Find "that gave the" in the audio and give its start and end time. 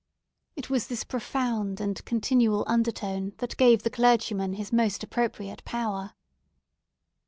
3.37-3.91